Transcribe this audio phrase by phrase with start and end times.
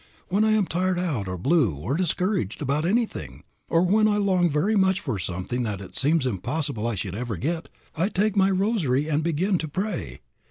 [0.29, 4.49] When I am tired out, or blue or discouraged about anything; or when I long
[4.49, 8.49] very much for something that it seems impossible I should ever get, I take my
[8.49, 10.21] rosary and begin to pray.